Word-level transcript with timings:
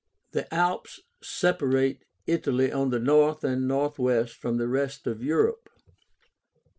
The 0.31 0.51
Alps 0.51 0.99
separate 1.21 2.05
Italy 2.25 2.71
on 2.71 2.89
the 2.89 2.97
north 2.97 3.43
and 3.43 3.67
northwest 3.67 4.33
from 4.35 4.57
the 4.57 4.67
rest 4.67 5.05
of 5.05 5.21
Europe. 5.21 5.69